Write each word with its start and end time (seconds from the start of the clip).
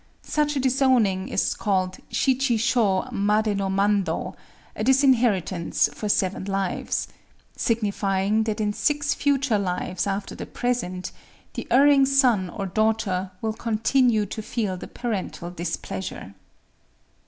Such 0.23 0.55
a 0.55 0.59
disowning 0.59 1.27
is 1.27 1.53
called 1.53 1.97
shichi 2.09 2.57
shō 2.57 3.13
madé 3.13 3.55
no 3.55 3.67
mandō, 3.69 4.33
a 4.75 4.83
disinheritance 4.83 5.89
for 5.93 6.09
seven 6.09 6.45
lives,—signifying 6.45 8.45
that 8.45 8.59
in 8.59 8.73
six 8.73 9.13
future 9.13 9.59
lives 9.59 10.07
after 10.07 10.33
the 10.33 10.47
present 10.47 11.11
the 11.53 11.67
erring 11.69 12.07
son 12.07 12.49
or 12.49 12.65
daughter 12.65 13.29
will 13.43 13.53
continue 13.53 14.25
to 14.25 14.41
feel 14.41 14.75
the 14.75 14.87
parental 14.87 15.51
displeasure. 15.51 16.33